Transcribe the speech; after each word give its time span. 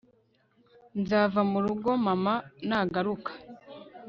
Nzava 1.01 1.41
mu 1.51 1.59
rugo 1.65 1.89
mama 2.05 2.33
nagaruka 2.67 3.31